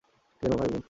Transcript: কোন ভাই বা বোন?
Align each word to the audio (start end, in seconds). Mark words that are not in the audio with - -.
কোন 0.41 0.51
ভাই 0.51 0.67
বা 0.69 0.71
বোন? 0.71 0.79